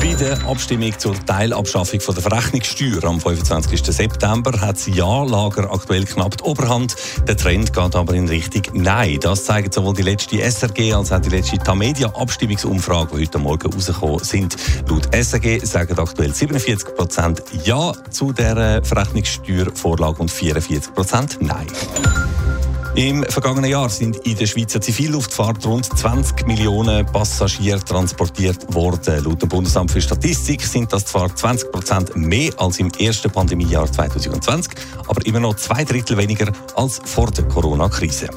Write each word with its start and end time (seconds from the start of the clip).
bei 0.00 0.14
der 0.14 0.42
Abstimmung 0.46 0.98
zur 0.98 1.14
Teilabschaffung 1.26 2.00
von 2.00 2.14
der 2.14 2.22
Verrechnungssteuer 2.22 3.04
am 3.04 3.20
25. 3.20 3.84
September 3.84 4.58
hat 4.60 4.76
das 4.76 4.86
Ja-Lager 4.86 5.72
aktuell 5.72 6.04
knapp 6.04 6.36
die 6.38 6.44
Oberhand. 6.44 6.96
Der 7.28 7.36
Trend 7.36 7.72
geht 7.72 7.94
aber 7.94 8.14
in 8.14 8.28
Richtung 8.28 8.62
Nein. 8.72 9.18
Das 9.20 9.44
zeigen 9.44 9.70
sowohl 9.70 9.94
die 9.94 10.02
letzte 10.02 10.40
SRG 10.40 10.94
als 10.94 11.12
auch 11.12 11.20
die 11.20 11.28
letzte 11.28 11.58
Tamedia-Abstimmungsumfrage, 11.58 13.16
die 13.16 13.24
heute 13.24 13.38
Morgen 13.38 13.72
rausgekommen 13.72 14.20
sind. 14.20 14.56
Laut 14.88 15.14
SRG 15.14 15.64
sagen 15.64 15.98
aktuell 15.98 16.34
47 16.34 16.94
Prozent 16.94 17.42
Ja 17.64 17.92
zu 18.10 18.32
der 18.32 18.82
Verrechnungssteuervorlage 18.82 20.20
und 20.20 20.30
44 20.30 20.94
Prozent 20.94 21.38
Nein. 21.40 21.66
Im 22.96 23.22
vergangenen 23.22 23.70
Jahr 23.70 23.88
sind 23.88 24.16
in 24.26 24.36
der 24.36 24.46
Schweizer 24.46 24.80
Zivilluftfahrt 24.80 25.64
rund 25.64 25.86
20 25.86 26.46
Millionen 26.46 27.06
Passagiere 27.06 27.78
transportiert 27.78 28.74
worden. 28.74 29.24
Laut 29.24 29.40
dem 29.40 29.48
Bundesamt 29.48 29.92
für 29.92 30.00
Statistik 30.00 30.62
sind 30.62 30.92
das 30.92 31.04
zwar 31.04 31.34
20 31.34 31.70
Prozent 31.70 32.16
mehr 32.16 32.52
als 32.56 32.80
im 32.80 32.90
ersten 32.98 33.30
Pandemiejahr 33.30 33.90
2020, 33.90 34.72
aber 35.06 35.24
immer 35.24 35.40
noch 35.40 35.54
zwei 35.54 35.84
Drittel 35.84 36.16
weniger 36.16 36.52
als 36.74 37.00
vor 37.04 37.30
der 37.30 37.44
Corona-Krise. 37.44 38.28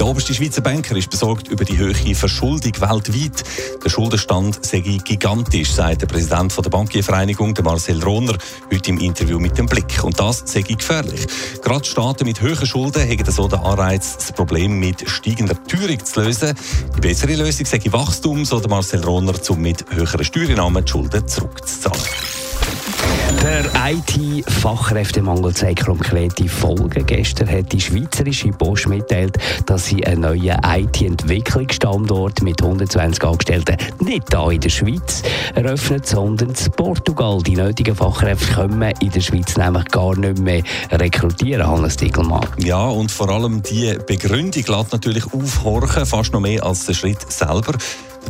Der 0.00 0.06
oberste 0.06 0.32
Schweizer 0.32 0.62
Banker 0.62 0.96
ist 0.96 1.10
besorgt 1.10 1.48
über 1.48 1.62
die 1.62 1.78
hohe 1.78 2.14
Verschuldung 2.14 2.72
weltweit. 2.80 3.44
Der 3.84 3.90
Schuldenstand 3.90 4.64
sei 4.64 4.78
gigantisch, 4.78 5.72
sagt 5.72 6.00
der 6.00 6.06
Präsident 6.06 6.56
der 6.56 6.70
Bankiervereinigung, 6.70 7.54
Marcel 7.62 8.02
Rohner, 8.02 8.38
heute 8.72 8.88
im 8.88 8.98
Interview 8.98 9.38
mit 9.38 9.58
dem 9.58 9.66
Blick. 9.66 10.02
Und 10.02 10.18
das 10.18 10.42
sei 10.46 10.62
gefährlich. 10.62 11.26
Gerade 11.62 11.84
Staaten 11.84 12.24
mit 12.24 12.40
hohen 12.40 12.66
Schulden 12.66 13.02
hätten 13.02 13.30
so 13.30 13.46
den 13.46 13.58
Anreiz, 13.58 14.16
das 14.16 14.32
Problem 14.32 14.80
mit 14.80 15.06
steigender 15.06 15.62
Teuerung 15.64 16.02
zu 16.02 16.22
lösen. 16.22 16.54
Die 16.96 17.00
bessere 17.02 17.34
Lösung 17.34 17.66
sei 17.66 17.82
Wachstum, 17.90 18.46
so 18.46 18.58
der 18.58 18.70
Marcel 18.70 19.04
Rohner, 19.04 19.34
um 19.50 19.60
mit 19.60 19.84
höheren 19.90 20.24
Steuereinnahmen 20.24 20.82
die 20.82 20.90
Schulden 20.90 21.28
zurückzuzahlen. 21.28 22.29
Der 23.50 23.64
IT-Fachkräftemangel 23.84 25.52
zeigt 25.52 25.84
konkrete 25.84 26.48
Folgen. 26.48 27.04
Gestern 27.04 27.50
hat 27.50 27.72
die 27.72 27.80
Schweizerische 27.80 28.50
Post 28.50 28.86
mitteilt, 28.86 29.38
dass 29.66 29.86
sie 29.86 30.06
einen 30.06 30.20
neuen 30.20 30.56
IT-Entwicklungsstandort 30.64 32.42
mit 32.42 32.62
120 32.62 33.24
Angestellten 33.24 33.76
nicht 34.04 34.32
hier 34.32 34.50
in 34.52 34.60
der 34.60 34.68
Schweiz 34.68 35.24
eröffnet, 35.56 36.06
sondern 36.06 36.50
in 36.50 36.70
Portugal. 36.76 37.42
Die 37.42 37.56
nötigen 37.56 37.96
Fachkräfte 37.96 38.52
können 38.54 38.92
in 39.00 39.10
der 39.10 39.20
Schweiz 39.20 39.56
nämlich 39.56 39.86
gar 39.86 40.16
nicht 40.16 40.38
mehr 40.38 40.62
rekrutieren, 40.92 41.66
Hannes 41.66 41.96
Dickelmann. 41.96 42.46
Ja, 42.58 42.86
und 42.86 43.10
vor 43.10 43.30
allem 43.30 43.64
die 43.64 43.98
Begründung 44.06 44.62
lässt 44.64 44.92
natürlich 44.92 45.24
aufhorchen, 45.34 46.06
fast 46.06 46.32
noch 46.32 46.40
mehr 46.40 46.64
als 46.64 46.86
der 46.86 46.94
Schritt 46.94 47.32
selber. 47.32 47.72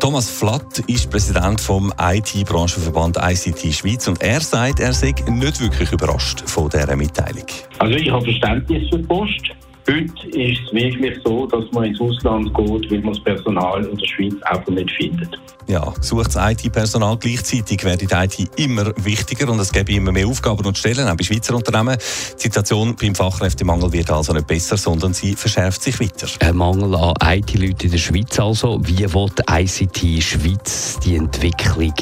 Thomas 0.00 0.30
Flatt 0.30 0.78
ist 0.86 1.10
Präsident 1.10 1.60
vom 1.60 1.92
IT-Branchenverband 2.00 3.18
ICT 3.20 3.74
Schweiz 3.74 4.06
und 4.06 4.22
er 4.22 4.40
sagt, 4.40 4.78
er 4.78 4.92
sei 4.92 5.14
nicht 5.28 5.60
wirklich 5.60 5.90
überrascht 5.90 6.42
von 6.46 6.68
dieser 6.68 6.94
Mitteilung. 6.94 7.46
Also 7.78 7.94
ich 7.96 8.08
habe 8.10 8.24
Verständnis 8.24 8.88
für 8.90 8.98
die 8.98 9.04
Post. 9.04 9.42
Heute 9.88 10.28
ist 10.38 10.60
es 10.66 10.72
wirklich 10.74 11.18
so, 11.24 11.46
dass 11.46 11.64
man 11.72 11.84
ins 11.84 11.98
Ausland 11.98 12.52
geht, 12.54 12.90
weil 12.90 13.00
man 13.00 13.14
das 13.14 13.24
Personal 13.24 13.82
in 13.86 13.96
der 13.96 14.06
Schweiz 14.06 14.34
einfach 14.42 14.68
nicht 14.68 14.90
findet. 14.90 15.38
Ja, 15.66 15.92
sucht 16.00 16.34
das 16.34 16.52
IT-Personal 16.52 17.18
gleichzeitig 17.18 17.84
wird 17.84 18.00
die 18.00 18.08
IT 18.10 18.50
immer 18.56 18.90
wichtiger 19.04 19.50
und 19.50 19.60
es 19.60 19.70
gibt 19.70 19.90
immer 19.90 20.12
mehr 20.12 20.26
Aufgaben 20.26 20.64
und 20.64 20.78
Stellen, 20.78 21.06
auch 21.06 21.14
bei 21.14 21.24
Schweizer 21.24 21.54
Unternehmen. 21.54 21.98
Die 22.38 22.42
Situation 22.42 22.96
beim 22.96 23.14
Fachkräftemangel 23.14 23.92
wird 23.92 24.10
also 24.10 24.32
nicht 24.32 24.46
besser, 24.46 24.78
sondern 24.78 25.12
sie 25.12 25.34
verschärft 25.34 25.82
sich 25.82 26.00
weiter. 26.00 26.26
Ein 26.40 26.56
Mangel 26.56 26.94
an 26.94 27.14
IT-Leuten 27.20 27.82
in 27.82 27.90
der 27.90 27.98
Schweiz 27.98 28.38
also. 28.40 28.80
Wie 28.82 29.00
will 29.00 29.26
die 29.38 29.42
ICT 29.52 30.22
Schweiz 30.22 30.98
die 31.04 31.16
Entwicklung 31.16 31.92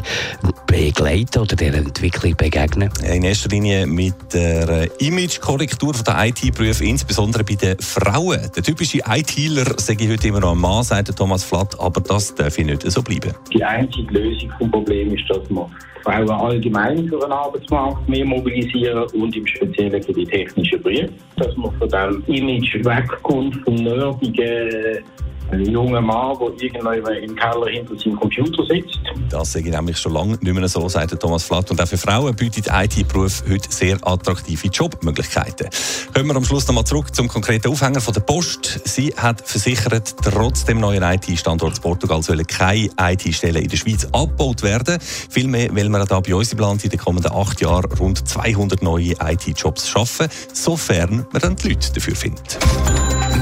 begleiten 0.68 1.40
oder 1.40 1.56
der 1.56 1.74
Entwicklung 1.74 2.36
begegnen? 2.36 2.88
In 3.02 3.24
erster 3.24 3.48
Linie 3.48 3.84
mit 3.84 4.14
der 4.32 4.88
Imagekorrektur 5.00 5.92
der 6.06 6.26
IT-Berufe, 6.26 6.84
insbesondere 6.84 7.42
bei 7.42 7.56
den 7.56 7.75
Frauen. 7.80 8.50
Der 8.54 8.62
typische 8.62 8.98
ITler 9.06 9.64
sage 9.78 10.04
ich 10.04 10.10
heute 10.10 10.28
immer 10.28 10.40
noch 10.40 10.52
ein 10.52 10.58
Mann, 10.58 10.82
sagt 10.82 11.16
Thomas 11.16 11.44
Flatt, 11.44 11.78
aber 11.78 12.00
das 12.00 12.34
darf 12.34 12.58
nicht 12.58 12.90
so 12.90 13.02
bleiben. 13.02 13.34
Die 13.52 13.64
einzige 13.64 14.12
Lösung 14.12 14.52
des 14.60 14.70
Problems 14.70 15.20
ist, 15.20 15.30
dass 15.30 15.48
man 15.50 15.66
Frauen 16.02 16.30
allgemein 16.30 17.08
für 17.08 17.18
den 17.18 17.32
Arbeitsmarkt 17.32 18.08
mehr 18.08 18.24
mobilisieren 18.24 19.04
und 19.14 19.36
im 19.36 19.46
Speziellen 19.46 20.02
für 20.02 20.12
die 20.12 20.24
technischen 20.24 20.80
Berufe, 20.82 21.10
dass 21.36 21.56
man 21.56 21.72
von 21.78 21.88
dem 21.88 22.24
Image 22.26 22.74
wegkommt, 22.84 23.56
vom 23.64 23.74
nerdigen 23.74 25.02
ein 25.50 25.64
junger 25.64 26.00
Mann, 26.00 26.36
der 26.38 26.68
irgendwann 26.68 27.16
im 27.16 27.36
Keller 27.36 27.68
hinter 27.68 27.96
seinem 27.98 28.16
Computer 28.16 28.64
sitzt. 28.66 29.00
Das 29.30 29.52
sehe 29.52 29.62
ich 29.62 29.70
nämlich 29.70 29.98
schon 29.98 30.12
lange 30.12 30.38
nicht 30.40 30.52
mehr 30.52 30.68
so, 30.68 30.88
sagt 30.88 31.18
Thomas 31.20 31.44
Flatt. 31.44 31.70
Und 31.70 31.80
auch 31.80 31.86
für 31.86 31.98
Frauen 31.98 32.34
bietet 32.34 32.66
IT-Beruf 32.70 33.42
heute 33.48 33.70
sehr 33.70 33.98
attraktive 34.02 34.68
Jobmöglichkeiten. 34.68 35.68
Kommen 36.12 36.28
wir 36.28 36.36
am 36.36 36.44
Schluss 36.44 36.66
nochmal 36.66 36.84
zurück 36.84 37.14
zum 37.14 37.28
konkreten 37.28 37.68
Aufhänger 37.68 38.00
von 38.00 38.14
der 38.14 38.20
Post. 38.20 38.80
Sie 38.84 39.14
hat 39.16 39.46
versichert, 39.46 40.14
trotz 40.22 40.64
dem 40.64 40.80
neuen 40.80 41.02
IT-Standort 41.02 41.80
Portugal 41.80 42.22
sollen 42.22 42.46
keine 42.46 42.90
IT-Stellen 43.00 43.62
in 43.62 43.68
der 43.68 43.76
Schweiz 43.76 44.04
abgebaut 44.06 44.62
werden. 44.62 44.98
Vielmehr 45.00 45.74
will 45.74 45.88
man 45.88 46.04
da 46.06 46.20
bei 46.20 46.34
uns 46.34 46.50
geplant 46.50 46.84
in 46.84 46.90
den 46.90 46.98
kommenden 46.98 47.32
acht 47.32 47.60
Jahren 47.60 47.90
rund 47.92 48.26
200 48.28 48.82
neue 48.82 49.12
IT-Jobs 49.20 49.88
schaffen, 49.88 50.28
sofern 50.52 51.26
man 51.32 51.42
dann 51.42 51.56
die 51.56 51.68
Leute 51.68 51.92
dafür 51.92 52.16
findet. 52.16 52.58